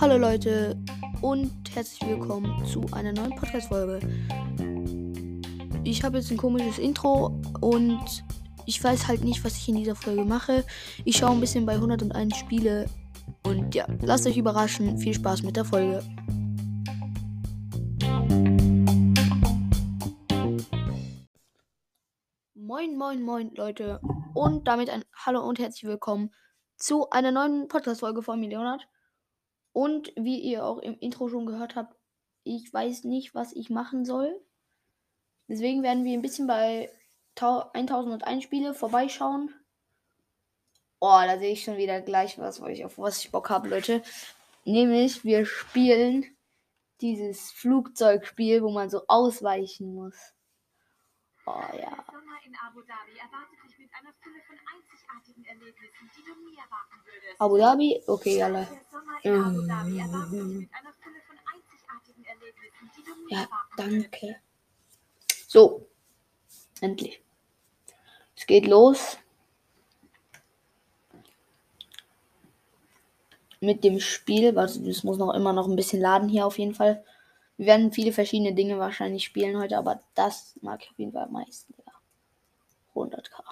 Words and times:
Hallo 0.00 0.16
Leute 0.16 0.78
und 1.20 1.50
herzlich 1.74 2.08
willkommen 2.08 2.64
zu 2.64 2.86
einer 2.92 3.12
neuen 3.12 3.36
Podcast-Folge. 3.36 4.00
Ich 5.84 6.02
habe 6.02 6.16
jetzt 6.16 6.30
ein 6.30 6.38
komisches 6.38 6.78
Intro 6.78 7.38
und 7.60 8.24
ich 8.64 8.82
weiß 8.82 9.06
halt 9.06 9.22
nicht, 9.22 9.44
was 9.44 9.58
ich 9.58 9.68
in 9.68 9.76
dieser 9.76 9.94
Folge 9.94 10.24
mache. 10.24 10.64
Ich 11.04 11.18
schaue 11.18 11.32
ein 11.32 11.40
bisschen 11.40 11.66
bei 11.66 11.74
101 11.74 12.38
Spiele 12.38 12.86
und 13.42 13.74
ja, 13.74 13.86
lasst 14.00 14.26
euch 14.26 14.38
überraschen. 14.38 14.96
Viel 14.96 15.12
Spaß 15.12 15.42
mit 15.42 15.56
der 15.56 15.66
Folge. 15.66 16.02
Moin, 23.00 23.22
moin, 23.22 23.50
Leute. 23.54 23.98
Und 24.34 24.68
damit 24.68 24.90
ein 24.90 25.02
Hallo 25.24 25.40
und 25.40 25.58
herzlich 25.58 25.84
willkommen 25.84 26.34
zu 26.76 27.08
einer 27.08 27.30
neuen 27.30 27.66
Podcast-Folge 27.66 28.22
von 28.22 28.38
mir, 28.38 28.50
Leonard. 28.50 28.86
Und 29.72 30.12
wie 30.16 30.38
ihr 30.38 30.66
auch 30.66 30.76
im 30.80 30.98
Intro 30.98 31.30
schon 31.30 31.46
gehört 31.46 31.76
habt, 31.76 31.96
ich 32.44 32.70
weiß 32.70 33.04
nicht, 33.04 33.34
was 33.34 33.54
ich 33.54 33.70
machen 33.70 34.04
soll. 34.04 34.38
Deswegen 35.48 35.82
werden 35.82 36.04
wir 36.04 36.12
ein 36.12 36.20
bisschen 36.20 36.46
bei 36.46 36.90
1001 37.36 38.44
Spiele 38.44 38.74
vorbeischauen. 38.74 39.54
Oh, 40.98 41.22
da 41.24 41.38
sehe 41.38 41.52
ich 41.52 41.64
schon 41.64 41.78
wieder 41.78 42.02
gleich 42.02 42.38
was, 42.38 42.60
ich, 42.68 42.84
auf 42.84 42.98
was 42.98 43.24
ich 43.24 43.30
Bock 43.30 43.48
habe, 43.48 43.70
Leute. 43.70 44.02
Nämlich, 44.66 45.24
wir 45.24 45.46
spielen 45.46 46.26
dieses 47.00 47.50
Flugzeugspiel, 47.50 48.62
wo 48.62 48.70
man 48.70 48.90
so 48.90 49.04
ausweichen 49.08 49.94
muss. 49.94 50.34
Oh 51.46 51.62
ja. 51.78 52.04
Abu 57.38 57.56
Dhabi? 57.56 58.02
Okay, 58.06 58.42
alle. 58.42 58.66
Ja, 63.28 63.48
danke. 63.76 64.36
So. 65.46 65.86
Endlich. 66.80 67.22
Es 68.36 68.46
geht 68.46 68.66
los. 68.66 69.18
Mit 73.60 73.84
dem 73.84 74.00
Spiel. 74.00 74.58
Also, 74.58 74.84
das 74.84 75.04
muss 75.04 75.18
noch 75.18 75.34
immer 75.34 75.52
noch 75.52 75.68
ein 75.68 75.76
bisschen 75.76 76.00
laden 76.00 76.28
hier 76.28 76.46
auf 76.46 76.58
jeden 76.58 76.74
Fall. 76.74 77.04
Wir 77.56 77.66
werden 77.66 77.92
viele 77.92 78.12
verschiedene 78.12 78.54
Dinge 78.54 78.78
wahrscheinlich 78.78 79.24
spielen 79.24 79.58
heute, 79.58 79.76
aber 79.76 80.00
das 80.14 80.58
mag 80.62 80.82
ich 80.82 80.90
auf 80.90 80.98
jeden 80.98 81.12
Fall 81.12 81.24
am 81.24 81.32
meisten. 81.32 81.74
Ja. 82.94 83.02
100k. 83.02 83.42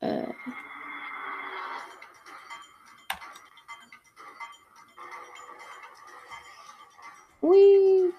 Äh. 0.00 0.34
Ui. 7.42 8.12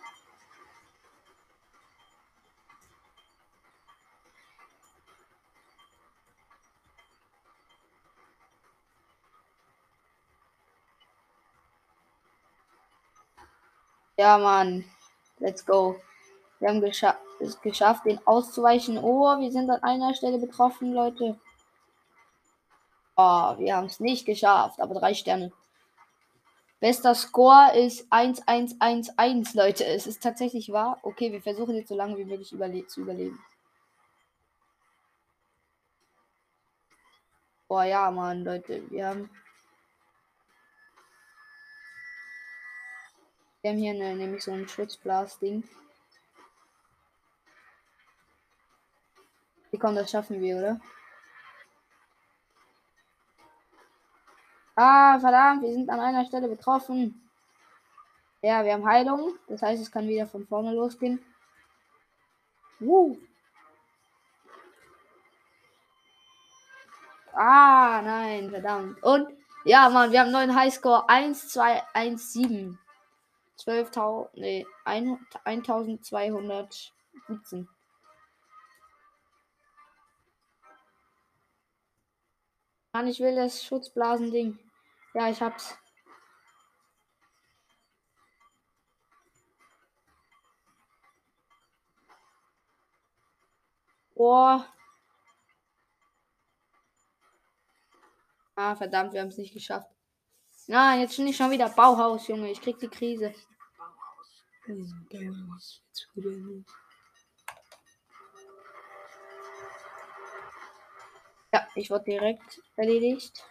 Ja, 14.17 14.37
Mann. 14.37 14.85
Let's 15.39 15.65
go. 15.65 15.99
Wir 16.59 16.69
haben 16.69 16.81
gescha 16.81 17.19
es 17.45 17.61
geschafft, 17.61 18.05
den 18.05 18.19
auszuweichen. 18.27 18.97
Oh, 18.97 19.39
wir 19.39 19.51
sind 19.51 19.69
an 19.69 19.83
einer 19.83 20.13
Stelle 20.13 20.39
betroffen, 20.39 20.93
Leute. 20.93 21.39
Oh, 23.15 23.57
wir 23.57 23.75
haben 23.75 23.85
es 23.85 23.99
nicht 23.99 24.25
geschafft, 24.25 24.79
aber 24.81 24.95
drei 24.95 25.13
Sterne. 25.13 25.51
Bester 26.79 27.15
Score 27.15 27.75
ist 27.75 28.05
1111, 28.11 29.53
Leute. 29.53 29.85
Es 29.85 30.07
ist 30.07 30.21
tatsächlich 30.21 30.71
wahr. 30.71 30.99
Okay, 31.03 31.31
wir 31.31 31.41
versuchen 31.41 31.75
jetzt 31.75 31.89
so 31.89 31.95
lange 31.95 32.17
wie 32.17 32.25
möglich 32.25 32.51
überle 32.51 32.85
zu 32.85 33.01
überleben. 33.01 33.39
Oh 37.67 37.81
ja, 37.81 38.11
Mann, 38.11 38.43
Leute. 38.43 38.83
Wir 38.91 39.07
haben 39.07 39.29
Wir 43.65 43.71
haben 43.71 43.79
hier 43.79 43.93
eine, 43.93 44.15
nämlich 44.15 44.43
so 44.43 44.51
ein 44.51 44.67
Schutzblas-Ding. 44.67 45.63
Wie 49.75 49.77
kommt 49.77 49.97
das 49.97 50.09
schaffen 50.09 50.39
wir, 50.39 50.55
oder? 50.55 50.79
Ah, 54.73 55.19
verdammt, 55.19 55.63
wir 55.63 55.73
sind 55.73 55.89
an 55.89 55.99
einer 55.99 56.23
Stelle 56.23 56.47
betroffen. 56.47 57.29
Ja, 58.41 58.63
wir 58.63 58.71
haben 58.71 58.87
Heilung. 58.87 59.33
Das 59.49 59.61
heißt, 59.61 59.81
es 59.81 59.91
kann 59.91 60.07
wieder 60.07 60.27
von 60.27 60.47
vorne 60.47 60.73
losgehen. 60.73 61.19
Uh. 62.79 63.17
Ah, 67.33 68.01
nein, 68.01 68.49
verdammt. 68.51 69.03
Und 69.03 69.27
ja, 69.65 69.89
Mann, 69.89 70.13
wir 70.13 70.21
haben 70.21 70.31
neuen 70.31 70.55
Highscore 70.55 71.09
1, 71.09 71.49
2, 71.49 71.83
1, 71.91 72.31
7. 72.31 72.79
12.000, 73.59 74.29
nee, 74.35 74.65
1217. 74.85 77.67
Mann, 82.95 83.07
ich 83.07 83.19
will 83.19 83.35
das 83.35 83.61
Schutzblasending. 83.61 84.57
Ja, 85.15 85.29
ich 85.29 85.41
hab's. 85.41 85.77
Boah. 94.13 94.65
Ah, 98.55 98.73
verdammt, 98.77 99.11
wir 99.11 99.19
haben 99.19 99.27
es 99.27 99.37
nicht 99.37 99.53
geschafft. 99.53 99.91
Na, 100.67 100.97
jetzt 100.97 101.17
bin 101.17 101.27
ich 101.27 101.35
schon 101.35 101.51
wieder 101.51 101.67
Bauhaus, 101.67 102.29
Junge. 102.29 102.49
Ich 102.49 102.61
krieg 102.61 102.79
die 102.79 102.87
Krise. 102.87 103.33
Ja, 105.11 105.25
ich 111.75 111.91
wurde 111.91 112.05
direkt 112.05 112.61
erledigt. 112.75 113.43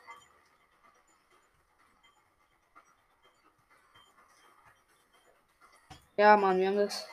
Ja, 6.17 6.37
Mann, 6.37 6.59
wir 6.59 6.69
haben 6.69 6.77
das 6.77 7.07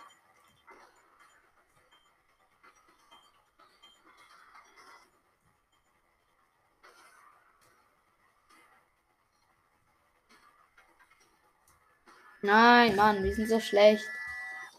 Nein, 12.43 12.95
Mann, 12.95 13.23
wir 13.23 13.35
sind 13.35 13.47
so 13.47 13.59
schlecht. 13.59 14.03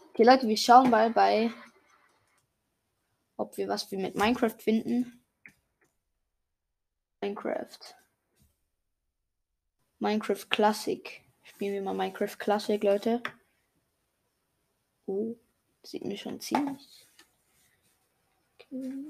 Okay, 0.09 0.23
Leute, 0.23 0.47
wir 0.49 0.57
schauen 0.57 0.89
mal 0.89 1.09
bei, 1.11 1.49
ob 3.37 3.55
wir 3.55 3.69
was 3.69 3.89
wir 3.89 3.99
mit 3.99 4.15
Minecraft 4.15 4.57
finden. 4.59 5.22
Minecraft. 7.23 7.95
Minecraft 9.99 10.49
Classic. 10.49 11.21
Spielen 11.43 11.73
wir 11.73 11.81
mal 11.81 11.93
Minecraft 11.93 12.37
Classic, 12.37 12.83
Leute. 12.83 13.23
Oh, 15.05 15.35
sieht 15.83 16.03
mir 16.03 16.17
schon 16.17 16.41
ziemlich. 16.41 17.07
Okay. 18.59 19.05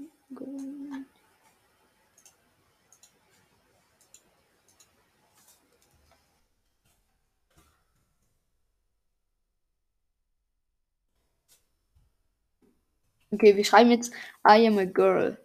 Okay, 13.31 13.55
wir 13.55 13.65
schreiben 13.65 13.89
jetzt 13.89 14.13
I 14.47 14.67
am 14.67 14.77
a 14.77 14.85
girl. 14.85 15.42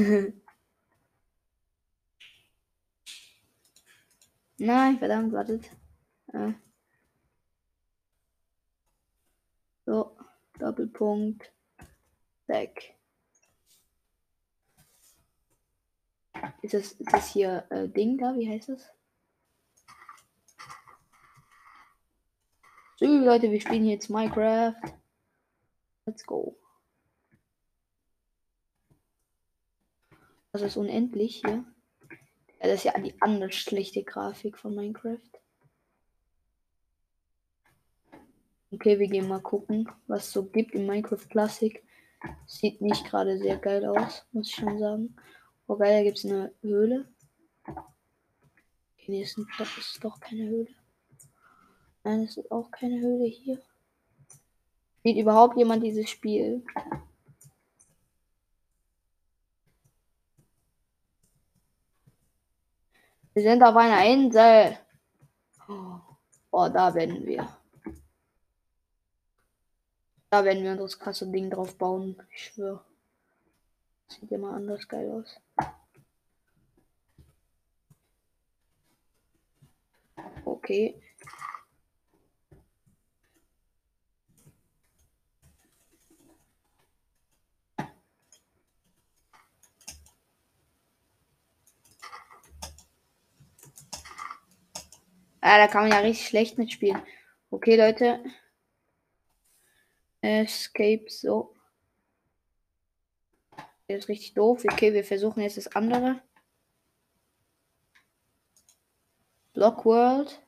Nein, 4.58 4.98
verdammt, 4.98 5.32
wartet. 5.32 5.70
Äh. 6.32 6.52
So, 9.84 10.16
Doppelpunkt. 10.58 11.52
Back. 12.46 12.94
Ist 16.62 16.74
das, 16.74 16.92
ist 16.92 17.12
das 17.12 17.32
hier 17.32 17.66
äh, 17.70 17.88
Ding 17.88 18.18
da? 18.18 18.34
Wie 18.36 18.48
heißt 18.48 18.70
das? 18.70 18.92
So, 22.96 23.06
Leute, 23.06 23.50
wir 23.50 23.60
spielen 23.60 23.86
jetzt 23.86 24.10
Minecraft. 24.10 24.80
Let's 26.06 26.24
go. 26.24 26.56
Das 30.52 30.62
ist 30.62 30.76
unendlich 30.76 31.42
hier. 31.44 31.64
Ja, 32.60 32.68
das 32.68 32.76
ist 32.76 32.84
ja 32.84 32.98
die 32.98 33.14
andere 33.20 33.52
schlechte 33.52 34.02
Grafik 34.02 34.58
von 34.58 34.74
Minecraft. 34.74 35.18
Okay, 38.72 38.98
wir 38.98 39.08
gehen 39.08 39.28
mal 39.28 39.40
gucken, 39.40 39.88
was 40.06 40.26
es 40.26 40.32
so 40.32 40.44
gibt 40.44 40.74
in 40.74 40.86
Minecraft 40.86 41.28
Classic. 41.28 41.82
Sieht 42.46 42.80
nicht 42.80 43.04
gerade 43.04 43.38
sehr 43.38 43.56
geil 43.56 43.84
aus, 43.86 44.26
muss 44.32 44.48
ich 44.48 44.54
schon 44.54 44.78
sagen. 44.78 45.16
Oh 45.66 45.76
geil, 45.76 45.98
da 45.98 46.04
gibt 46.04 46.18
es 46.18 46.24
eine 46.24 46.52
Höhle. 46.60 47.08
Okay, 47.64 49.06
nee, 49.08 49.22
ist, 49.22 49.38
ist 49.38 50.04
doch 50.04 50.20
keine 50.20 50.48
Höhle. 50.48 50.68
Nein, 52.04 52.24
es 52.24 52.36
ist 52.36 52.50
auch 52.50 52.70
keine 52.70 53.00
Höhle 53.00 53.26
hier. 53.26 53.60
Spielt 54.98 55.18
überhaupt 55.18 55.56
jemand 55.56 55.82
dieses 55.82 56.08
Spiel? 56.10 56.62
Wir 63.32 63.42
sind 63.42 63.62
auf 63.62 63.76
einer 63.76 64.04
Insel. 64.04 64.78
Oh, 66.50 66.68
da 66.68 66.92
werden 66.94 67.24
wir. 67.26 67.48
Da 70.30 70.44
werden 70.44 70.64
wir 70.64 70.76
das 70.76 70.98
krasse 70.98 71.26
Ding 71.30 71.50
drauf 71.50 71.76
bauen. 71.76 72.20
Ich 72.32 72.46
schwöre. 72.46 72.84
Sieht 74.08 74.32
immer 74.32 74.54
anders 74.54 74.86
geil 74.88 75.10
aus. 75.10 75.40
Okay. 80.44 81.00
Ah, 95.40 95.58
da 95.58 95.68
kann 95.68 95.82
man 95.82 95.92
ja 95.92 95.98
richtig 95.98 96.28
schlecht 96.28 96.58
mitspielen. 96.58 97.02
Okay, 97.50 97.76
Leute. 97.76 98.22
Escape, 100.20 101.06
so. 101.08 101.54
Das 103.88 104.00
ist 104.00 104.08
richtig 104.08 104.34
doof. 104.34 104.64
Okay, 104.70 104.92
wir 104.92 105.04
versuchen 105.04 105.40
jetzt 105.40 105.56
das 105.56 105.74
andere. 105.74 106.22
Block 109.52 109.84
World. 109.84 110.40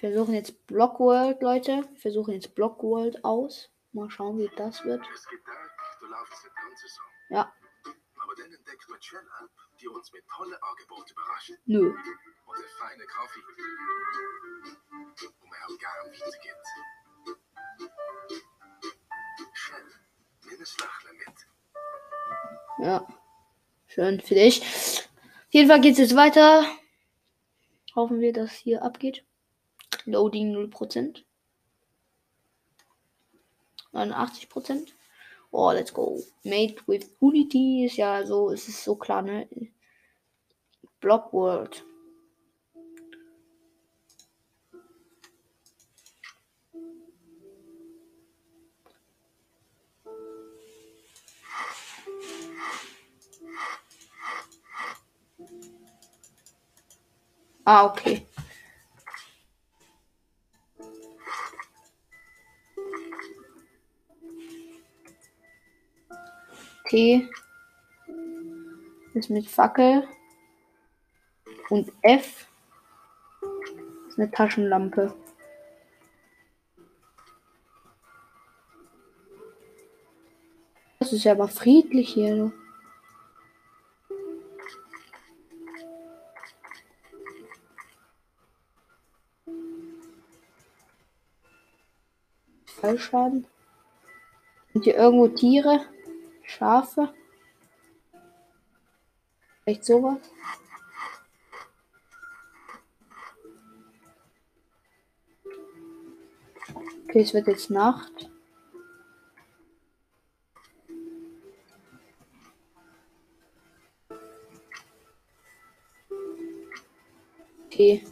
Wir 0.00 0.10
versuchen 0.10 0.34
jetzt 0.34 0.66
Block 0.66 0.98
World, 0.98 1.40
Leute. 1.42 1.88
Wir 1.92 2.00
versuchen 2.00 2.34
jetzt 2.34 2.54
Block 2.54 2.82
World 2.82 3.24
aus. 3.24 3.70
Mal 3.92 4.10
schauen, 4.10 4.38
wie 4.38 4.50
das 4.56 4.84
wird. 4.84 5.02
Ja. 7.30 7.52
Dann 8.38 8.52
entdeckt 8.52 8.88
man 8.88 8.98
Channel, 9.00 9.50
die 9.80 9.88
uns 9.88 10.12
mit 10.12 10.26
tollen 10.28 10.54
Angeboten 10.62 11.10
überraschen. 11.12 11.58
Nö. 11.66 11.90
Und 12.46 12.56
eine 12.56 12.66
feine 12.78 13.04
Kaffee. 13.06 13.40
Wo 15.40 15.46
man 15.46 15.58
auch 15.64 15.78
gerne 15.78 16.10
weitergeht. 16.10 16.56
Shell, 19.52 19.84
nimm 20.44 20.52
ein 20.52 20.58
Lächeln 20.58 21.16
mit. 21.18 21.46
Ja. 22.86 23.06
Schön 23.86 24.20
für 24.20 24.34
dich. 24.34 24.62
Auf 24.62 25.50
jeden 25.50 25.68
Fall 25.68 25.80
geht 25.82 25.92
es 25.92 25.98
jetzt 25.98 26.16
weiter. 26.16 26.64
Hoffen 27.94 28.20
wir, 28.20 28.32
dass 28.32 28.52
hier 28.52 28.82
abgeht. 28.82 29.24
Loading 30.06 30.56
0%. 30.56 31.24
89%. 33.92 34.92
Oh, 35.52 35.66
let's 35.66 35.90
go. 35.90 36.18
Made 36.44 36.76
with 36.86 37.10
Unity 37.20 37.84
ist 37.84 37.98
ja 37.98 38.24
so, 38.24 38.50
es 38.50 38.68
ist 38.68 38.82
so 38.82 38.96
klar, 38.96 39.20
ne? 39.20 39.46
Block 41.00 41.32
World. 41.32 41.84
Ah, 57.64 57.84
okay. 57.86 58.26
Ist 66.92 67.30
mit 69.30 69.46
Fackel 69.46 70.06
und 71.70 71.90
F 72.02 72.46
ist 74.08 74.18
eine 74.18 74.30
Taschenlampe. 74.30 75.14
Das 80.98 81.14
ist 81.14 81.24
ja 81.24 81.32
aber 81.32 81.48
friedlich 81.48 82.12
hier. 82.12 82.52
Fallschaden. 92.66 93.46
Sind 94.74 94.84
hier 94.84 94.96
irgendwo 94.96 95.28
Tiere? 95.28 95.86
Schafe. 96.42 97.14
Vielleicht 99.64 99.84
sowas. 99.84 100.18
Okay, 107.04 107.20
es 107.20 107.34
wird 107.34 107.46
jetzt 107.46 107.70
Nacht. 107.70 108.30
Okay. 117.66 118.04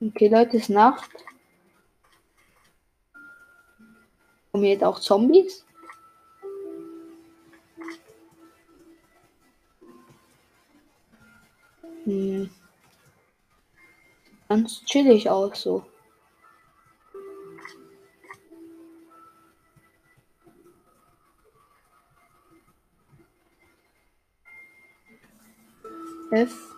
Okay, 0.00 0.28
Leute, 0.28 0.56
es 0.56 0.64
ist 0.64 0.68
Nacht. 0.70 1.10
Kommen 4.50 4.64
jetzt 4.64 4.84
auch 4.84 4.98
Zombies? 4.98 5.64
Hm. 12.04 12.50
Ganz 14.48 14.84
chillig 14.84 15.30
aus 15.30 15.62
so. 15.62 15.86
F. 26.32 26.74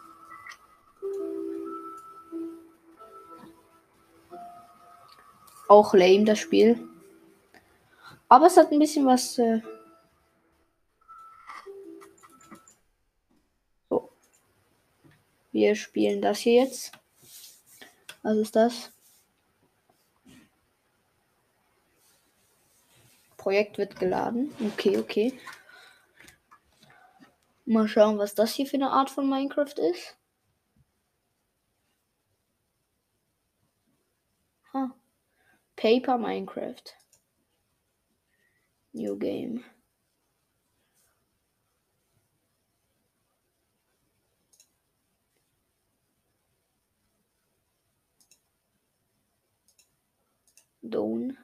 Auch 5.68 5.94
lame 5.94 6.24
das 6.24 6.40
Spiel. 6.40 6.88
Aber 8.28 8.46
es 8.46 8.56
hat 8.56 8.72
ein 8.72 8.78
bisschen 8.78 9.06
was. 9.06 9.38
Äh 9.38 9.62
Wir 15.54 15.76
spielen 15.76 16.20
das 16.20 16.40
hier 16.40 16.64
jetzt. 16.64 16.90
Was 18.22 18.36
ist 18.38 18.56
das? 18.56 18.92
Projekt 23.36 23.78
wird 23.78 23.96
geladen. 24.00 24.52
Okay, 24.72 24.98
okay. 24.98 25.38
Mal 27.66 27.86
schauen, 27.86 28.18
was 28.18 28.34
das 28.34 28.52
hier 28.52 28.66
für 28.66 28.78
eine 28.78 28.90
Art 28.90 29.10
von 29.10 29.30
Minecraft 29.30 29.78
ist. 29.78 30.18
Huh. 34.72 34.90
Paper 35.76 36.18
Minecraft. 36.18 36.82
New 38.90 39.16
Game. 39.16 39.64
Dawn. 50.84 51.38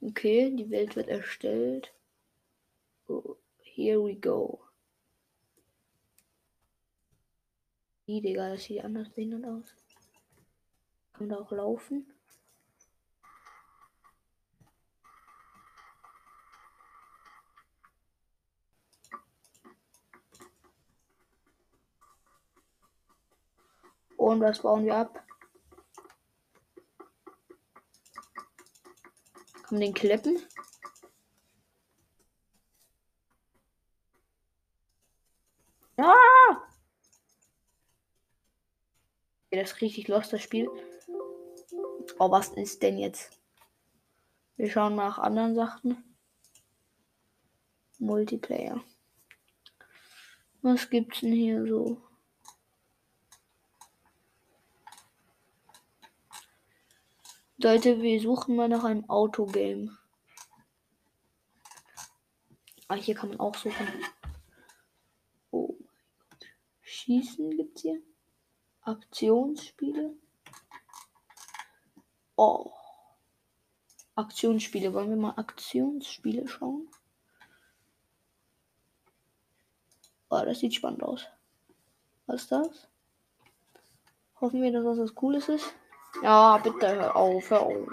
Okay, 0.00 0.54
die 0.54 0.70
Welt 0.70 0.94
wird 0.94 1.08
erstellt. 1.08 1.92
Oh, 3.08 3.36
here 3.58 4.00
we 4.02 4.14
go. 4.14 4.60
Wie, 8.06 8.20
Digga, 8.20 8.50
das 8.50 8.62
sieht 8.62 8.84
anders 8.84 9.10
behindert 9.10 9.44
aus. 9.44 9.74
Kann 11.14 11.28
da 11.28 11.38
auch 11.38 11.50
laufen. 11.50 12.06
Und 24.16 24.40
was 24.40 24.62
bauen 24.62 24.84
wir 24.84 24.94
ab? 24.94 25.27
Man 29.70 29.80
den 29.80 29.94
klippen? 29.94 30.38
Ja! 35.98 36.14
Okay, 39.46 39.60
das 39.60 39.72
ist 39.72 39.80
richtig 39.80 40.08
los, 40.08 40.30
das 40.30 40.42
Spiel. 40.42 40.68
Oh, 42.18 42.30
was 42.30 42.48
ist 42.50 42.82
denn 42.82 42.98
jetzt? 42.98 43.38
Wir 44.56 44.70
schauen 44.70 44.96
nach 44.96 45.18
anderen 45.18 45.54
Sachen. 45.54 46.04
Multiplayer. 47.98 48.82
Was 50.62 50.88
gibt's 50.88 51.20
denn 51.20 51.32
hier 51.32 51.66
so? 51.66 52.07
Leute, 57.60 58.00
wir 58.02 58.20
suchen 58.20 58.54
mal 58.54 58.68
nach 58.68 58.84
einem 58.84 59.10
Autogame. 59.10 59.98
Ah, 62.86 62.94
hier 62.94 63.16
kann 63.16 63.30
man 63.30 63.40
auch 63.40 63.56
suchen. 63.56 63.84
Oh 65.50 65.74
mein 65.76 65.88
Gott. 66.30 66.46
Schießen 66.82 67.50
gibt's 67.50 67.82
hier. 67.82 68.00
Aktionsspiele. 68.82 70.14
Oh. 72.36 72.70
Aktionsspiele. 74.14 74.94
Wollen 74.94 75.10
wir 75.10 75.16
mal 75.16 75.34
Aktionsspiele 75.36 76.46
schauen? 76.46 76.88
Oh, 80.30 80.44
das 80.44 80.60
sieht 80.60 80.74
spannend 80.74 81.02
aus. 81.02 81.26
Was 82.26 82.42
ist 82.42 82.52
das? 82.52 82.88
Hoffen 84.40 84.62
wir, 84.62 84.70
dass 84.70 84.84
das 84.84 84.98
was 84.98 85.14
Cooles 85.16 85.48
ist. 85.48 85.74
Ja, 86.22 86.58
bitte 86.58 86.94
hör 86.96 87.16
auf, 87.16 87.50
hör 87.50 87.60
auf. 87.60 87.88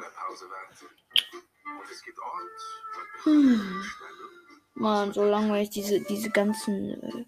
Hm. 3.24 3.84
Mann, 4.74 5.14
so 5.14 5.24
langweilig 5.24 5.70
diese, 5.70 6.02
diese 6.02 6.30
ganzen. 6.30 7.02
Äh 7.02 7.26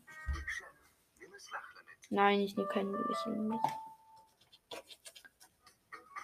Nein, 2.10 2.42
ich 2.42 2.56
nehme 2.56 2.70
keinen 2.70 2.94
Lächeln 2.94 3.48
mit. 3.48 3.60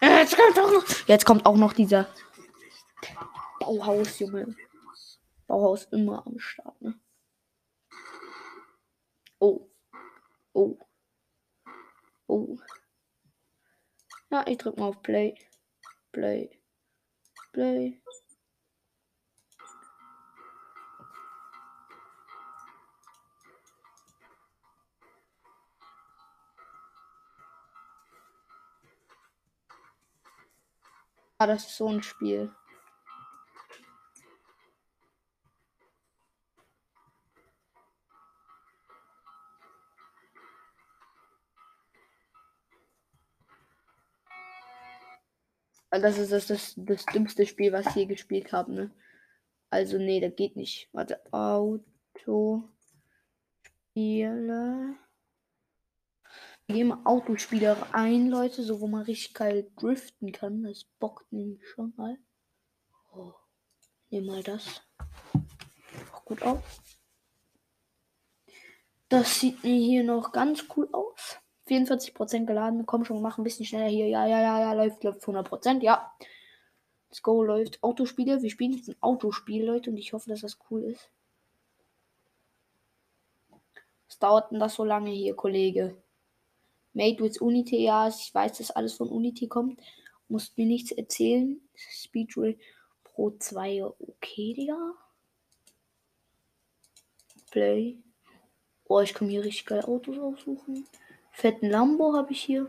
Jetzt 0.01 0.37
kommt 0.37 0.59
auch 0.59 0.71
noch, 0.71 1.07
jetzt 1.07 1.25
kommt 1.25 1.45
auch 1.45 1.57
noch 1.57 1.73
dieser 1.73 2.07
Bauhaus, 3.59 4.19
Junge. 4.19 4.55
Bauhaus 5.47 5.85
immer 5.85 6.25
am 6.25 6.39
Start, 6.39 6.81
ne? 6.81 6.99
Oh. 9.39 9.69
Oh. 10.53 10.77
Oh. 12.27 12.57
Ja, 14.33 14.43
ich 14.47 14.57
drück 14.57 14.79
mal 14.79 14.87
auf 14.87 14.99
Play. 15.03 15.35
Play. 16.11 16.49
Play. 17.51 18.01
Ah, 31.37 31.45
das 31.45 31.67
ist 31.67 31.77
so 31.77 31.89
ein 31.89 32.01
Spiel. 32.01 32.51
Das 46.01 46.17
ist 46.17 46.31
das, 46.31 46.47
das, 46.47 46.73
das 46.75 47.05
dümmste 47.05 47.45
Spiel, 47.45 47.71
was 47.71 47.87
ich 47.87 47.95
je 47.95 48.05
gespielt 48.05 48.51
habe, 48.51 48.73
ne? 48.73 48.91
Also, 49.69 49.97
nee, 49.97 50.19
das 50.19 50.35
geht 50.35 50.55
nicht. 50.55 50.89
Warte, 50.91 51.21
Auto. 51.31 52.63
Spiele. 53.93 54.97
Wir 56.65 56.75
gehen 56.75 56.87
mal 56.87 57.01
Autospiele 57.05 57.77
ein, 57.93 58.27
Leute, 58.27 58.63
so 58.63 58.81
wo 58.81 58.87
man 58.87 59.03
richtig 59.03 59.35
geil 59.35 59.71
driften 59.75 60.31
kann. 60.31 60.63
Das 60.63 60.85
bockt 60.99 61.31
nämlich 61.31 61.61
schon 61.69 61.93
mal. 61.95 62.17
Oh, 63.13 63.33
nehmen 64.09 64.27
mal 64.27 64.41
das. 64.41 64.81
Auch 66.11 66.25
gut 66.25 66.41
aus. 66.41 66.63
Das 69.09 69.39
sieht 69.39 69.63
mir 69.63 69.75
hier 69.75 70.03
noch 70.03 70.31
ganz 70.31 70.65
cool 70.75 70.89
aus. 70.91 71.37
44% 71.67 72.45
geladen. 72.45 72.85
Komm 72.85 73.05
schon, 73.05 73.21
mach 73.21 73.37
ein 73.37 73.43
bisschen 73.43 73.65
schneller 73.65 73.89
hier. 73.89 74.07
Ja, 74.07 74.25
ja, 74.25 74.41
ja, 74.41 74.59
ja, 74.59 74.73
läuft, 74.73 75.03
läuft 75.03 75.21
100%. 75.21 75.81
Ja. 75.81 76.13
Let's 77.09 77.21
go, 77.21 77.43
läuft. 77.43 77.81
Autospiele. 77.83 78.41
Wir 78.41 78.49
spielen 78.49 78.73
jetzt 78.73 78.89
ein 78.89 78.95
Autospiel, 78.99 79.65
Leute, 79.65 79.89
und 79.91 79.97
ich 79.97 80.13
hoffe, 80.13 80.29
dass 80.29 80.41
das 80.41 80.57
cool 80.69 80.83
ist. 80.83 81.09
Was 84.07 84.19
dauert 84.19 84.51
denn 84.51 84.59
das 84.59 84.75
so 84.75 84.83
lange 84.83 85.11
hier, 85.11 85.35
Kollege? 85.35 85.95
Made 86.93 87.23
with 87.23 87.41
Unity, 87.41 87.83
ja, 87.83 88.07
ich 88.07 88.33
weiß, 88.33 88.59
dass 88.59 88.71
alles 88.71 88.93
von 88.93 89.09
Unity 89.09 89.47
kommt. 89.47 89.79
Musst 90.27 90.57
mir 90.57 90.65
nichts 90.65 90.91
erzählen. 90.91 91.59
Speedray 91.75 92.57
Pro 93.03 93.31
2, 93.31 93.83
okay, 93.83 94.53
Digga. 94.53 94.93
Play. 97.51 97.97
Oh, 98.85 98.99
ich 99.01 99.13
kann 99.13 99.29
hier 99.29 99.43
richtig 99.43 99.65
geile 99.65 99.87
Autos 99.87 100.17
aussuchen. 100.17 100.87
Fetten 101.33 101.69
Lambo 101.69 102.15
habe 102.15 102.31
ich 102.31 102.41
hier. 102.41 102.67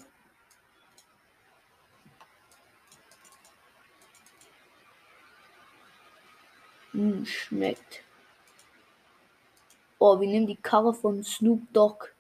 Hm, 6.92 7.24
schmeckt. 7.24 8.02
Oh, 9.98 10.20
wir 10.20 10.28
nehmen 10.28 10.46
die 10.46 10.56
Karre 10.56 10.92
von 10.92 11.22
Snoop 11.22 11.72
Dogg. 11.72 12.14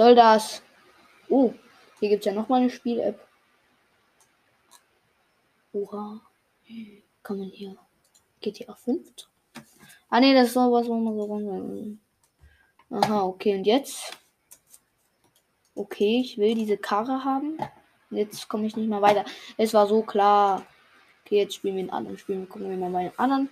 soll 0.00 0.14
das? 0.14 0.62
Oh, 1.28 1.52
hier 1.98 2.08
gibt 2.08 2.20
es 2.20 2.26
ja 2.26 2.32
nochmal 2.32 2.62
eine 2.62 2.70
Spiel-App. 2.70 3.29
Oha. 5.72 6.20
Kann 7.22 7.38
man 7.38 7.48
hier 7.48 7.76
GTA 8.40 8.74
5? 8.74 9.28
Ah 10.08 10.20
ne, 10.20 10.34
das 10.34 10.48
ist 10.48 10.54
sowas, 10.54 10.88
wo 10.88 10.94
man 10.94 11.16
so 11.16 11.24
rum. 11.24 12.00
Aha, 12.90 13.24
okay, 13.24 13.56
und 13.56 13.64
jetzt? 13.64 14.18
Okay, 15.74 16.20
ich 16.20 16.38
will 16.38 16.54
diese 16.54 16.76
Karre 16.76 17.24
haben. 17.24 17.58
Jetzt 18.10 18.48
komme 18.48 18.66
ich 18.66 18.76
nicht 18.76 18.88
mehr 18.88 19.02
weiter. 19.02 19.24
Es 19.56 19.72
war 19.72 19.86
so 19.86 20.02
klar. 20.02 20.66
Okay, 21.24 21.38
jetzt 21.38 21.54
spielen 21.54 21.76
wir 21.76 21.82
einen 21.82 21.90
anderen 21.90 22.18
Spiel. 22.18 22.44
Gucken 22.46 22.68
wir 22.68 22.76
mal 22.76 22.90
bei 22.90 23.04
den 23.04 23.18
anderen. 23.18 23.48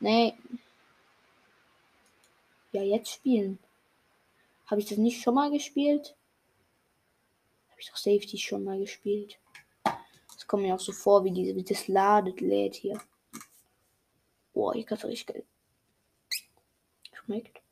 Nee. 0.00 0.34
Ja, 2.72 2.82
jetzt 2.82 3.10
spielen. 3.12 3.58
Habe 4.66 4.80
ich 4.80 4.86
das 4.88 4.96
nicht 4.96 5.22
schon 5.22 5.34
mal 5.34 5.50
gespielt? 5.50 6.16
Habe 7.70 7.80
ich 7.80 7.90
doch 7.90 7.96
Safety 7.96 8.38
schon 8.38 8.64
mal 8.64 8.78
gespielt. 8.78 9.38
Das 10.44 10.48
kommt 10.48 10.64
mir 10.64 10.74
auch 10.74 10.80
so 10.80 10.92
vor, 10.92 11.24
wie, 11.24 11.30
diese, 11.30 11.56
wie 11.56 11.64
das 11.64 11.88
ladet, 11.88 12.42
lädt 12.42 12.74
hier. 12.74 13.00
Boah, 14.52 14.74
ich 14.74 14.84
kann 14.84 14.98
es 14.98 15.04
richtig 15.06 15.28
geil. 15.28 15.44
Schmeckt. 17.14 17.62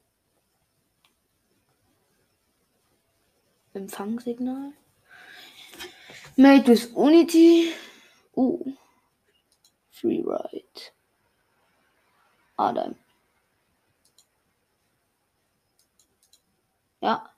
Empfangssignal. 3.75 4.73
Made 6.37 6.67
with 6.67 6.91
Unity. 6.95 7.75
Uh. 8.35 8.73
Freeride. 9.91 10.93
Adam. 12.57 12.95
Ja. 17.03 17.32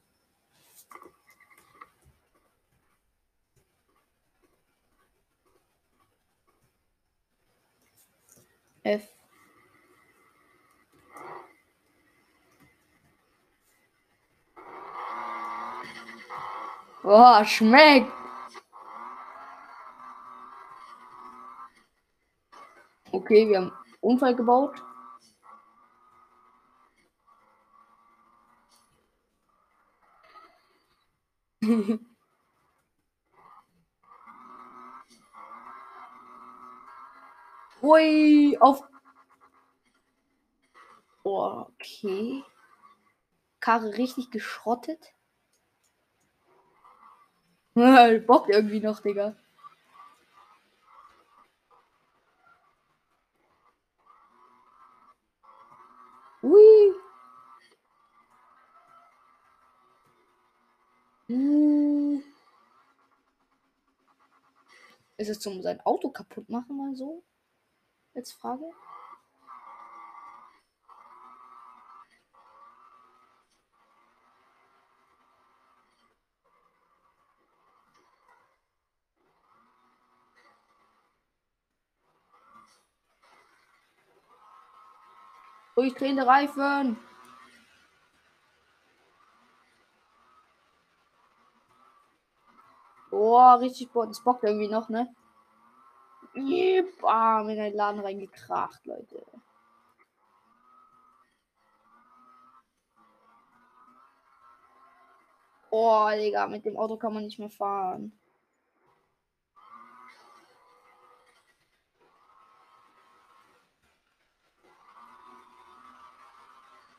F. 8.84 9.02
Boah, 17.02 17.44
schmeckt. 17.44 18.12
Okay, 23.12 23.48
wir 23.48 23.58
haben 23.58 23.72
Unfall 24.00 24.34
gebaut. 24.34 24.82
Hui, 37.84 38.56
auf. 38.60 38.82
Oh, 41.22 41.66
okay. 41.68 42.42
Karre 43.60 43.98
richtig 43.98 44.30
geschrottet. 44.30 45.12
Bockt 47.74 48.48
irgendwie 48.48 48.80
noch, 48.80 49.00
Digga. 49.00 49.36
Ui. 56.42 56.94
Uh. 61.28 62.22
Ist 65.18 65.28
es 65.28 65.38
zum 65.38 65.60
sein 65.60 65.82
Auto 65.82 66.08
kaputt 66.08 66.48
machen 66.48 66.78
mal 66.78 66.96
so? 66.96 67.22
Als 68.14 68.32
Frage. 68.32 68.64
Durchdrehende 85.74 86.24
Reifen. 86.24 86.96
Boah, 93.10 93.58
richtig 93.60 93.90
boah, 93.90 94.06
das 94.06 94.20
bockt 94.20 94.44
irgendwie 94.44 94.68
noch, 94.68 94.88
ne? 94.88 95.08
Bam, 96.34 97.48
in 97.48 97.56
den 97.56 97.74
Laden 97.74 98.00
reingekracht, 98.00 98.84
Leute. 98.86 99.24
Boah, 105.70 106.14
Digga, 106.16 106.46
mit 106.46 106.64
dem 106.64 106.76
Auto 106.76 106.96
kann 106.96 107.14
man 107.14 107.24
nicht 107.24 107.38
mehr 107.38 107.50
fahren. 107.50 108.18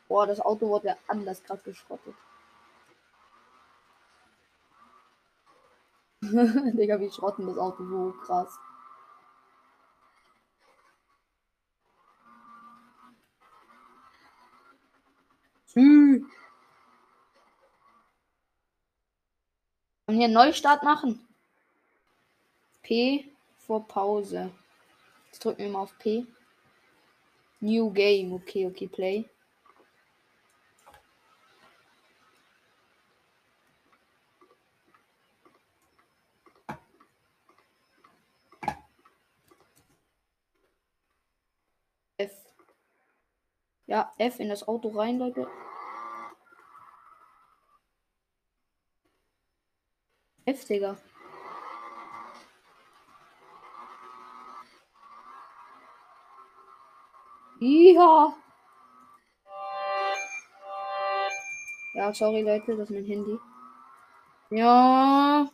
Boah, 0.08 0.27
das 0.27 0.39
Auto 0.39 0.68
wurde 0.68 0.98
anders 1.08 1.44
gerade 1.44 1.62
geschrottet. 1.63 2.15
Digga, 6.22 7.00
wie 7.00 7.12
schrotten 7.12 7.48
das 7.48 7.58
Auto 7.58 7.86
so 7.86 8.13
krass. 8.25 8.58
Hm. 15.75 16.32
Und 20.08 20.15
hier 20.15 20.27
Neustart 20.27 20.84
machen. 20.84 21.27
P 22.84 23.25
vor 23.58 23.88
Pause. 23.88 24.51
Jetzt 25.32 25.44
drücken 25.44 25.63
wir 25.63 25.70
mal 25.70 25.82
auf 25.82 25.98
P. 26.00 26.25
New 27.60 27.91
Game. 27.91 28.32
Okay, 28.34 28.67
okay, 28.67 28.88
Play. 28.88 29.29
F. 42.18 42.31
Ja, 43.87 44.11
F 44.17 44.39
in 44.39 44.50
das 44.50 44.67
Auto 44.67 44.89
rein, 44.89 45.19
Leute. 45.19 45.48
F, 50.48 50.65
Digga. 50.65 50.98
Ja. 57.61 58.35
Ja, 61.95 62.13
sorry 62.13 62.41
Leute, 62.41 62.75
das 62.75 62.89
ist 62.89 62.91
mein 62.91 63.05
Handy. 63.05 63.39
Ja. 64.50 65.50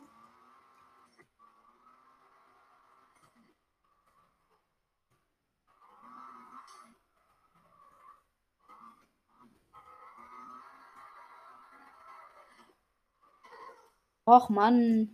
Och 14.32 14.50
Mann. 14.50 15.10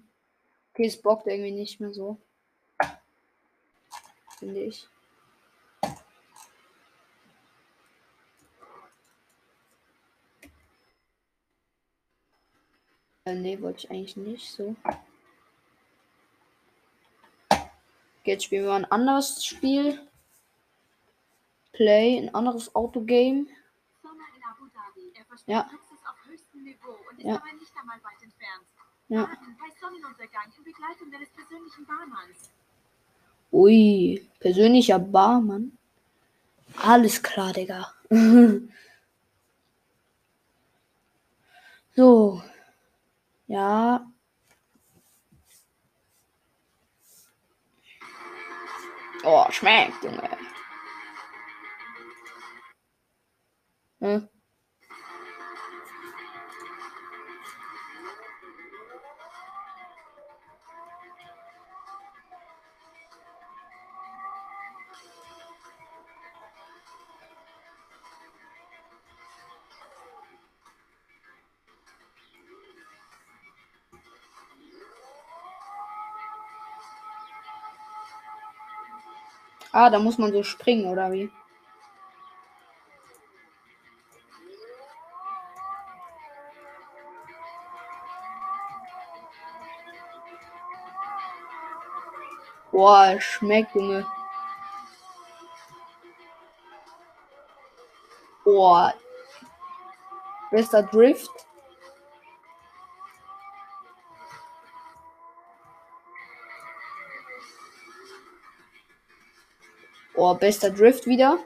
Okay, 0.73 0.86
es 0.86 1.01
bockt 1.01 1.25
irgendwie 1.25 1.51
nicht 1.51 1.80
mehr 1.80 1.91
so. 1.91 2.21
Finde 4.38 4.60
ich. 4.60 4.88
Äh, 13.25 13.34
nee, 13.34 13.60
wollte 13.60 13.80
ich 13.80 13.89
eigentlich 13.89 14.17
nicht 14.17 14.51
so. 14.51 14.75
Jetzt 18.23 18.43
spielen 18.43 18.65
wir 18.65 18.73
ein 18.73 18.86
anderes 18.86 19.43
Spiel. 19.43 20.08
Play, 21.71 22.19
ein 22.19 22.36
anderes 22.36 22.75
Autogame. 22.75 23.47
Ja. 25.47 25.67
Ja. 27.17 27.41
Ja. 29.10 29.30
Ui, 33.52 34.28
persönlicher 34.39 35.00
Barmann. 35.00 35.78
Alles 36.76 37.24
klar, 37.24 37.54
Digga. 37.54 37.93
so. 41.96 42.41
Ja. 43.48 44.06
Oh, 49.24 49.46
schmeckt, 49.52 50.04
Junge. 50.04 50.30
Hm? 54.00 54.30
Ah, 79.80 79.92
da 79.92 80.00
muss 80.00 80.18
man 80.18 80.34
so 80.34 80.42
springen, 80.42 80.88
oder 80.88 81.12
wie? 81.12 81.30
Boah, 92.72 93.22
schmeckt, 93.22 93.76
Junge. 93.76 94.04
Boah. 98.44 98.96
Bester 100.50 100.82
Drift. 100.82 101.47
Oh, 110.19 110.34
bester 110.34 110.71
Drift 110.71 111.06
wieder. 111.06 111.38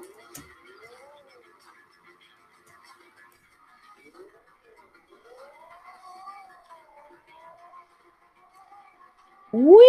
Ui. 9.52 9.84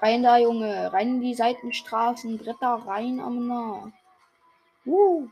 Rein 0.00 0.22
da, 0.22 0.38
Junge. 0.38 0.92
Rein 0.92 1.08
in 1.08 1.20
die 1.22 1.34
Seitenstraßen. 1.34 2.38
Bretter 2.38 2.82
rein, 2.86 3.18
Amna. 3.18 3.90
Uh. 4.86 5.26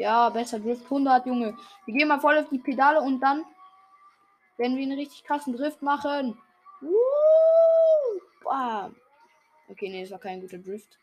Ja, 0.00 0.30
besser 0.30 0.58
Drift 0.58 0.84
100, 0.84 1.26
Junge. 1.26 1.58
Wir 1.84 1.94
gehen 1.94 2.08
mal 2.08 2.18
voll 2.18 2.38
auf 2.38 2.48
die 2.48 2.58
Pedale 2.58 3.02
und 3.02 3.20
dann 3.20 3.44
werden 4.56 4.74
wir 4.78 4.82
einen 4.82 4.98
richtig 4.98 5.22
krassen 5.24 5.54
Drift 5.54 5.82
machen. 5.82 6.40
Bam. 8.42 8.96
Okay, 9.68 9.90
nee, 9.90 10.00
das 10.00 10.10
war 10.10 10.18
kein 10.18 10.40
guter 10.40 10.56
Drift. 10.56 10.98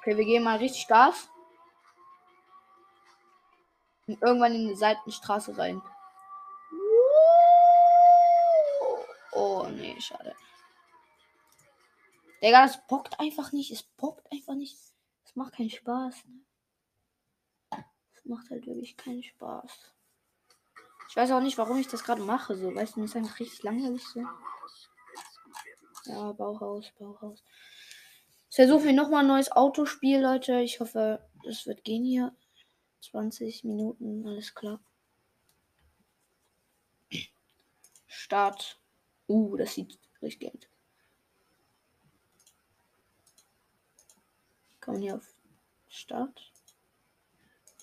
Okay, 0.00 0.18
wir 0.18 0.24
gehen 0.26 0.44
mal 0.44 0.58
richtig 0.58 0.86
Gas. 0.86 1.30
Und 4.06 4.20
irgendwann 4.20 4.54
in 4.54 4.68
die 4.68 4.76
Seitenstraße 4.76 5.56
rein. 5.56 5.80
Schade. 10.00 10.34
Digga, 12.42 12.62
das 12.62 12.86
bockt 12.86 13.20
einfach 13.20 13.52
nicht. 13.52 13.70
Es 13.70 13.82
bockt 13.82 14.30
einfach 14.32 14.54
nicht. 14.54 14.76
Es 15.24 15.36
macht 15.36 15.54
keinen 15.54 15.70
Spaß. 15.70 16.24
Ne? 16.26 17.84
Es 18.14 18.24
macht 18.24 18.50
halt 18.50 18.66
wirklich 18.66 18.96
keinen 18.96 19.22
Spaß. 19.22 19.94
Ich 21.08 21.16
weiß 21.16 21.32
auch 21.32 21.40
nicht, 21.40 21.58
warum 21.58 21.78
ich 21.78 21.88
das 21.88 22.04
gerade 22.04 22.22
mache. 22.22 22.56
So, 22.56 22.74
weißt 22.74 22.96
du, 22.96 23.00
das 23.00 23.10
ist 23.10 23.16
einfach 23.16 23.38
richtig 23.40 23.62
langweilig 23.62 24.04
so. 24.06 24.24
Ja, 26.06 26.32
Bauhaus, 26.32 26.92
Bauhaus. 26.98 27.44
Ich 28.48 28.56
versuche 28.56 28.84
mir 28.84 28.92
nochmal 28.92 29.22
ein 29.22 29.28
neues 29.28 29.52
Autospiel, 29.52 30.20
Leute. 30.20 30.60
Ich 30.60 30.80
hoffe, 30.80 31.28
es 31.46 31.66
wird 31.66 31.84
gehen 31.84 32.04
hier. 32.04 32.34
20 33.02 33.64
Minuten, 33.64 34.26
alles 34.26 34.54
klar. 34.54 34.80
Start. 38.06 38.79
Uh, 39.30 39.56
das 39.56 39.74
sieht 39.74 39.96
richtig 40.20 40.50
gut. 40.50 40.68
Kann 44.80 44.94
man 44.94 45.02
hier 45.02 45.14
auf 45.14 45.32
Start? 45.88 46.50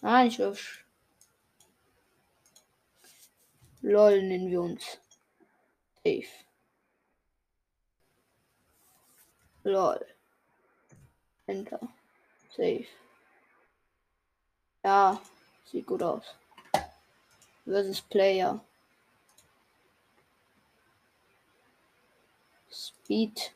Ah, 0.02 0.26
ich 0.26 0.44
auf. 0.44 0.84
LOL 3.82 4.24
nennen 4.24 4.52
wir 4.52 4.62
uns. 4.62 5.00
Safe. 6.04 6.28
LOL. 9.64 10.06
Enter. 11.46 11.80
Safe. 12.50 12.88
Ja, 14.84 15.22
sieht 15.64 15.88
gut 15.88 16.04
aus. 16.04 16.26
Versus 17.64 18.02
Player. 18.02 18.60
Speed. 22.70 23.52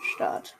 Start. 0.00 0.56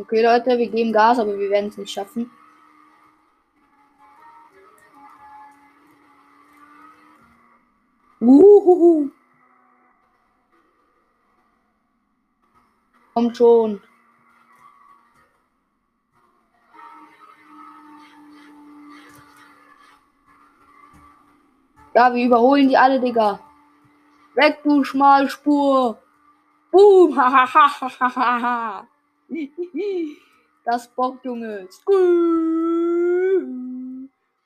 Okay, 0.00 0.22
Leute, 0.22 0.56
wir 0.56 0.68
geben 0.68 0.92
Gas, 0.92 1.18
aber 1.18 1.38
wir 1.38 1.50
werden 1.50 1.68
es 1.68 1.76
nicht 1.76 1.92
schaffen. 1.92 2.30
Uhuhu. 8.68 9.10
Kommt 13.14 13.36
schon. 13.36 13.80
Ja, 21.94 22.14
wir 22.14 22.26
überholen 22.26 22.68
die 22.68 22.76
alle, 22.76 23.00
Digga. 23.00 23.40
Weg, 24.34 24.62
du 24.62 24.84
Schmalspur. 24.84 25.98
Boom. 26.70 27.18
Das 30.64 30.86
Bock, 30.88 31.24
Junge. 31.24 31.66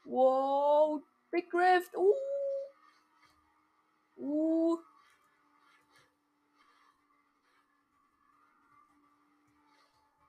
Wow. 0.04 1.02
Big 1.32 1.52
Rift. 1.52 1.96
Uh. 1.96 2.41
Uh. 4.16 4.78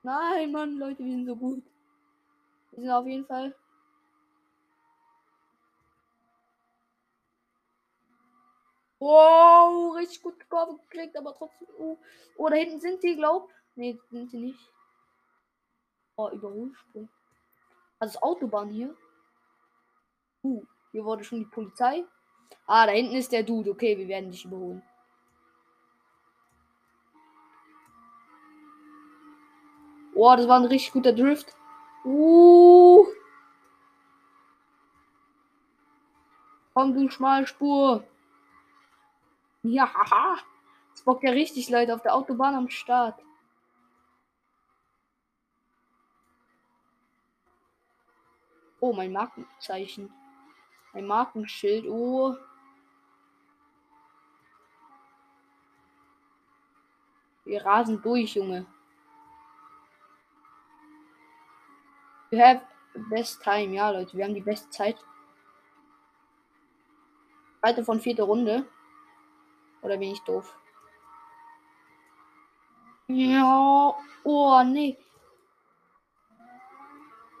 Nein, 0.02 0.52
Mann, 0.52 0.76
Leute, 0.78 1.04
wir 1.04 1.12
sind 1.12 1.26
so 1.26 1.36
gut. 1.36 1.62
Wir 2.72 2.82
sind 2.82 2.90
auf 2.90 3.06
jeden 3.06 3.26
Fall. 3.26 3.54
Wow, 8.98 9.96
richtig 9.96 10.22
gut 10.22 10.48
Kurve 10.48 10.78
gekriegt, 10.78 11.16
aber 11.16 11.34
trotzdem. 11.34 11.68
Uh. 11.78 11.98
Oh, 12.36 12.48
da 12.48 12.56
hinten 12.56 12.80
sind 12.80 13.00
sie, 13.02 13.16
glaub. 13.16 13.50
Nee, 13.76 13.98
sind 14.10 14.30
sie 14.30 14.38
nicht. 14.38 14.72
Oh, 16.16 16.30
Überholspur. 16.30 17.08
Also 17.98 18.20
Autobahn 18.20 18.70
hier. 18.70 18.96
Uh, 20.42 20.64
hier 20.92 21.04
wurde 21.04 21.24
schon 21.24 21.40
die 21.40 21.44
Polizei. 21.46 22.04
Ah, 22.66 22.86
da 22.86 22.92
hinten 22.92 23.16
ist 23.16 23.32
der 23.32 23.42
Dude. 23.42 23.70
Okay, 23.70 23.96
wir 23.98 24.08
werden 24.08 24.30
dich 24.30 24.44
überholen. 24.44 24.82
Oh, 30.14 30.34
das 30.36 30.46
war 30.48 30.60
ein 30.60 30.66
richtig 30.66 30.92
guter 30.92 31.12
Drift. 31.12 31.54
Uh. 32.04 33.04
Komm, 36.72 36.94
du 36.94 37.08
Schmalspur. 37.08 38.04
Ja, 39.62 39.92
haha. 39.92 40.38
Das 40.92 41.02
bockt 41.02 41.24
ja 41.24 41.30
richtig, 41.30 41.68
Leute, 41.70 41.94
auf 41.94 42.02
der 42.02 42.14
Autobahn 42.14 42.54
am 42.54 42.68
Start. 42.68 43.20
Oh, 48.80 48.92
mein 48.92 49.12
Markenzeichen. 49.12 50.12
Ein 50.94 51.06
Markenschild. 51.06 51.86
Oh. 51.88 52.36
Wir 57.44 57.64
rasen 57.64 58.00
durch, 58.00 58.34
Junge. 58.34 58.64
We 62.30 62.38
have 62.38 62.62
best 63.10 63.42
time. 63.42 63.74
Ja, 63.74 63.90
Leute, 63.90 64.16
wir 64.16 64.24
haben 64.24 64.34
die 64.34 64.40
beste 64.40 64.70
Zeit. 64.70 64.96
Zweite 67.60 67.84
von 67.84 68.00
vierte 68.00 68.22
Runde. 68.22 68.66
Oder 69.82 69.96
bin 69.96 70.12
ich 70.12 70.20
doof? 70.20 70.56
Ja. 73.08 73.94
Oh, 74.22 74.62
nee. 74.64 74.96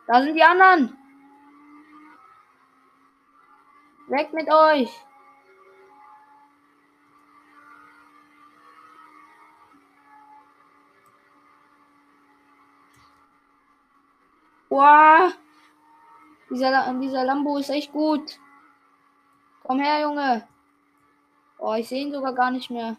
Da 0.06 0.22
sind 0.22 0.34
die 0.34 0.42
anderen. 0.42 1.03
Weg 4.06 4.32
mit 4.32 4.48
euch! 4.50 4.90
Wow! 14.68 15.32
Dieser, 16.50 16.92
dieser 16.94 17.24
Lambo 17.24 17.56
ist 17.58 17.70
echt 17.70 17.92
gut. 17.92 18.38
Komm 19.62 19.80
her, 19.80 20.02
Junge. 20.02 20.46
Oh, 21.58 21.74
ich 21.74 21.88
sehe 21.88 22.02
ihn 22.02 22.12
sogar 22.12 22.34
gar 22.34 22.50
nicht 22.50 22.70
mehr. 22.70 22.96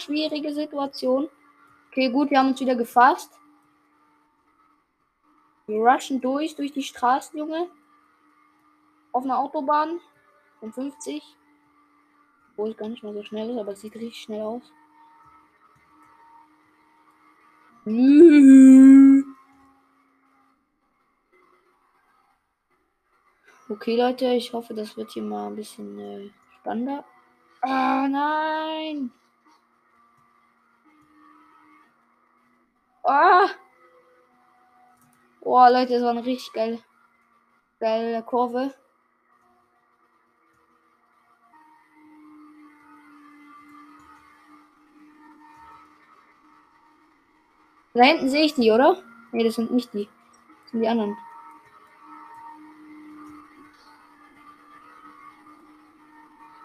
Schwierige 0.00 0.52
Situation. 0.52 1.28
Okay, 1.90 2.10
gut, 2.10 2.30
wir 2.30 2.38
haben 2.38 2.48
uns 2.48 2.60
wieder 2.60 2.76
gefasst. 2.76 3.32
Wir 5.66 5.78
rushen 5.78 6.20
durch, 6.20 6.56
durch 6.56 6.72
die 6.72 6.82
Straßen, 6.82 7.38
Junge. 7.38 7.68
auf 9.12 9.24
einer 9.24 9.38
Autobahn 9.38 10.00
von 10.58 10.72
50. 10.72 11.22
Wo 12.56 12.66
es 12.66 12.76
gar 12.76 12.88
nicht 12.88 13.02
mal 13.02 13.14
so 13.14 13.22
schnell 13.22 13.50
ist, 13.50 13.58
aber 13.58 13.72
es 13.72 13.80
sieht 13.80 13.94
richtig 13.94 14.22
schnell 14.22 14.42
aus. 14.42 14.62
Okay, 23.68 23.96
Leute, 23.96 24.26
ich 24.34 24.52
hoffe, 24.52 24.74
das 24.74 24.96
wird 24.96 25.12
hier 25.12 25.22
mal 25.22 25.46
ein 25.46 25.56
bisschen 25.56 25.98
äh, 25.98 26.30
spannender. 26.58 27.04
Ah, 27.62 28.06
nein! 28.08 29.12
Ah! 33.04 33.48
Oh, 35.42 35.66
Leute, 35.68 35.94
das 35.94 36.02
war 36.02 36.10
eine 36.10 36.24
richtig 36.24 36.52
geile, 36.52 36.78
geile 37.80 38.22
Kurve. 38.22 38.74
Da 47.94 48.04
hinten 48.04 48.28
sehe 48.28 48.44
ich 48.44 48.54
die, 48.54 48.70
oder? 48.70 49.02
Ne, 49.32 49.44
das 49.44 49.56
sind 49.56 49.72
nicht 49.72 49.92
die. 49.94 50.08
Das 50.62 50.70
sind 50.70 50.82
die 50.82 50.88
anderen. 50.88 51.16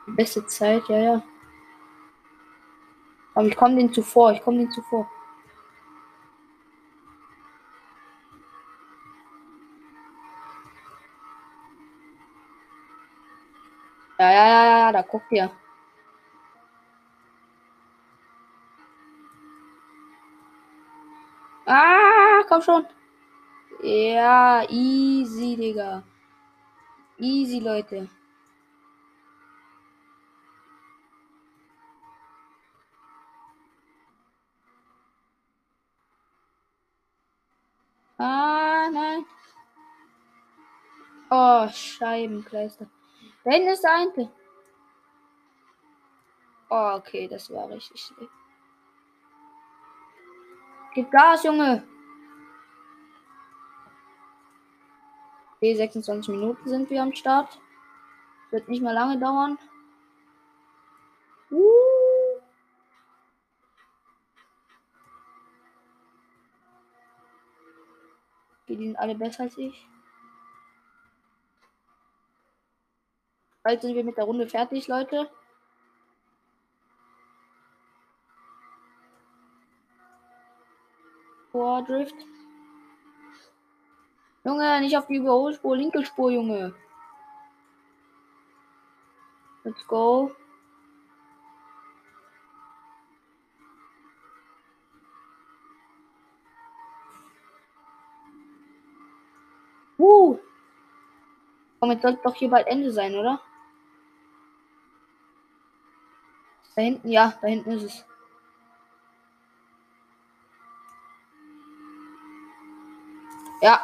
Beste 0.07 0.45
Zeit, 0.45 0.87
ja, 0.87 0.97
ja. 0.97 1.23
Aber 3.33 3.47
ich 3.47 3.55
komme 3.55 3.75
den 3.75 3.91
zuvor, 3.91 4.31
ich 4.31 4.41
komme 4.41 4.59
den 4.59 4.71
zuvor. 4.71 5.09
Ja, 14.35 14.45
ja, 14.47 14.63
ja, 14.69 14.91
da 14.91 15.01
guckt 15.01 15.31
ihr. 15.31 15.49
Ah, 21.65 22.43
komm 22.49 22.61
schon. 22.61 22.85
Ja, 23.83 24.63
easy, 24.69 25.55
Digga. 25.55 26.03
Easy, 27.17 27.59
Leute. 27.59 28.09
Ah, 38.19 38.89
nein. 38.91 39.25
Oh, 41.31 41.69
Scheibenkleister. 41.69 42.87
Ist 43.45 43.83
der 43.83 43.93
eine. 43.93 44.31
Oh, 46.69 46.97
okay, 46.97 47.27
das 47.27 47.51
war 47.51 47.69
richtig 47.69 48.01
schlecht. 48.01 48.31
Gib 50.95 51.11
Gas, 51.11 51.43
Junge. 51.43 51.87
Okay, 55.55 55.75
26 55.75 56.29
Minuten 56.29 56.67
sind 56.67 56.89
wir 56.89 57.03
am 57.03 57.13
Start. 57.13 57.59
Wird 58.49 58.67
nicht 58.67 58.81
mehr 58.81 58.93
lange 58.93 59.19
dauern. 59.19 59.59
Uh. 61.51 62.41
Die 68.67 68.75
sind 68.75 68.95
alle 68.95 69.13
besser 69.13 69.43
als 69.43 69.57
ich. 69.57 69.87
Bald 73.65 73.81
sind 73.81 73.95
wir 73.95 74.03
mit 74.03 74.15
der 74.15 74.25
Runde 74.25 74.47
fertig, 74.47 74.87
Leute. 74.87 75.27
Vordrift. 81.51 82.13
Junge, 84.43 84.81
nicht 84.81 84.95
auf 84.95 85.07
die 85.07 85.15
Überholspur, 85.15 85.75
linke 85.75 86.05
Spur, 86.05 86.29
Junge. 86.29 86.75
Let's 89.63 89.87
go. 89.87 90.31
Komm, 101.85 101.91
jetzt 101.91 102.01
sollte 102.01 102.21
doch 102.23 102.33
hier 102.33 102.49
bald 102.49 102.65
Ende 102.65 102.91
sein, 102.91 103.15
oder? 103.15 103.39
Da 106.75 106.81
hinten, 106.81 107.09
ja, 107.09 107.37
da 107.41 107.47
hinten 107.47 107.71
ist 107.71 107.83
es. 107.83 108.05
Ja. 113.61 113.83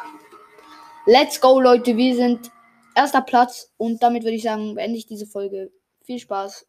Let's 1.06 1.40
go, 1.40 1.60
Leute. 1.60 1.96
Wir 1.96 2.14
sind 2.14 2.50
erster 2.94 3.22
Platz. 3.22 3.72
Und 3.76 4.02
damit 4.02 4.22
würde 4.22 4.36
ich 4.36 4.42
sagen, 4.42 4.74
beende 4.74 4.98
ich 4.98 5.06
diese 5.06 5.26
Folge. 5.26 5.72
Viel 6.04 6.18
Spaß. 6.18 6.66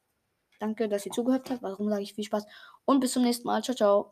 Danke, 0.60 0.88
dass 0.88 1.06
ihr 1.06 1.12
zugehört 1.12 1.50
habt. 1.50 1.62
Warum 1.62 1.90
sage 1.90 2.04
ich 2.04 2.14
viel 2.14 2.24
Spaß? 2.24 2.46
Und 2.86 3.02
bis 3.02 3.14
zum 3.14 3.24
nächsten 3.24 3.46
Mal. 3.46 3.62
Ciao, 3.64 3.76
ciao. 3.76 4.12